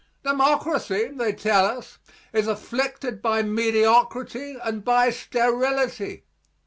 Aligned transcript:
Democracy, 0.23 1.09
they 1.13 1.31
tell 1.31 1.63
us, 1.63 1.99
is 2.33 2.47
afflicted 2.47 3.21
by 3.21 3.43
mediocrity 3.43 4.57
and 4.63 4.83
by 4.83 5.11
sterility. 5.11 6.23